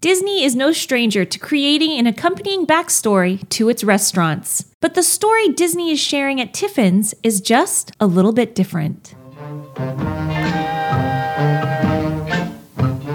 [0.00, 4.64] Disney is no stranger to creating an accompanying backstory to its restaurants.
[4.80, 9.14] But the story Disney is sharing at Tiffin's is just a little bit different.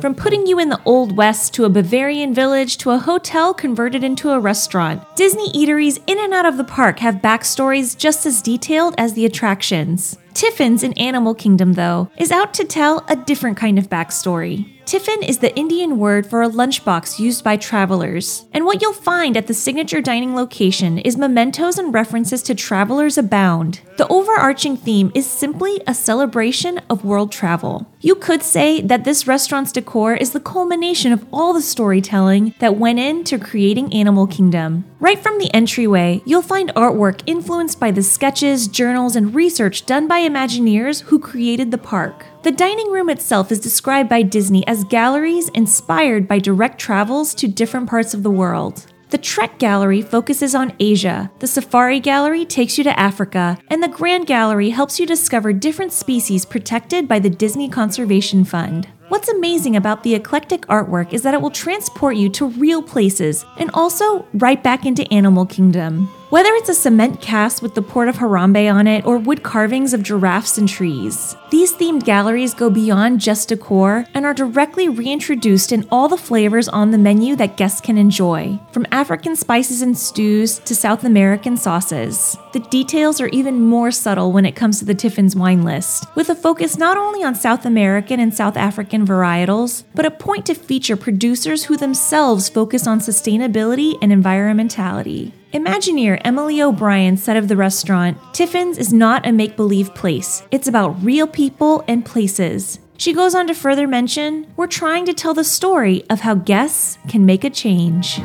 [0.00, 4.02] From putting you in the Old West to a Bavarian village to a hotel converted
[4.02, 8.40] into a restaurant, Disney eateries in and out of the park have backstories just as
[8.40, 10.16] detailed as the attractions.
[10.34, 14.80] Tiffin's in Animal Kingdom, though, is out to tell a different kind of backstory.
[14.90, 19.36] Tiffin is the Indian word for a lunchbox used by travelers, and what you'll find
[19.36, 23.80] at the signature dining location is mementos and references to travelers abound.
[23.98, 27.86] The overarching theme is simply a celebration of world travel.
[28.00, 32.76] You could say that this restaurant's decor is the culmination of all the storytelling that
[32.76, 34.86] went into creating Animal Kingdom.
[34.98, 40.08] Right from the entryway, you'll find artwork influenced by the sketches, journals, and research done
[40.08, 42.26] by Imagineers who created the park.
[42.42, 47.48] The dining room itself is described by Disney as galleries inspired by direct travels to
[47.48, 48.86] different parts of the world.
[49.10, 53.88] The Trek Gallery focuses on Asia, the Safari Gallery takes you to Africa, and the
[53.88, 58.88] Grand Gallery helps you discover different species protected by the Disney Conservation Fund.
[59.08, 63.44] What's amazing about the eclectic artwork is that it will transport you to real places
[63.58, 66.08] and also right back into Animal Kingdom.
[66.30, 69.92] Whether it's a cement cast with the port of Harambe on it or wood carvings
[69.92, 75.72] of giraffes and trees, these themed galleries go beyond just decor and are directly reintroduced
[75.72, 79.98] in all the flavors on the menu that guests can enjoy, from African spices and
[79.98, 82.36] stews to South American sauces.
[82.52, 86.28] The details are even more subtle when it comes to the Tiffin's wine list, with
[86.28, 90.54] a focus not only on South American and South African varietals, but a point to
[90.54, 95.32] feature producers who themselves focus on sustainability and environmentality.
[95.52, 100.68] Imagineer Emily O'Brien said of the restaurant Tiffin's is not a make believe place, it's
[100.68, 102.78] about real people and places.
[102.96, 106.98] She goes on to further mention We're trying to tell the story of how guests
[107.08, 108.20] can make a change.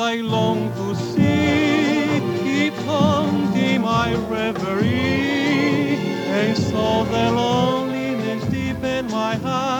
[0.00, 1.27] I long to see
[7.04, 9.77] felt the loneliness deep in my heart.